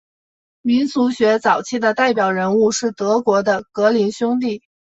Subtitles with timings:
[0.63, 4.63] 民俗学早期的代表人物是德国的格林兄弟。